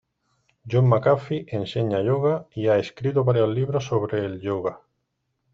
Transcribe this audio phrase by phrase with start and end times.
[0.69, 4.81] John McAfee enseña yoga y ha escrito varios libros sobre el yoga.